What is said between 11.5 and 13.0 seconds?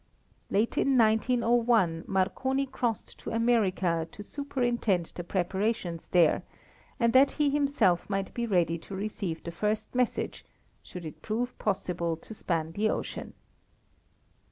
possible to span the